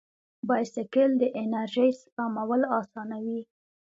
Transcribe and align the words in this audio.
بایسکل 0.47 1.11
د 1.21 1.23
انرژۍ 1.41 1.89
سپمول 2.01 2.61
اسانوي. 2.79 3.41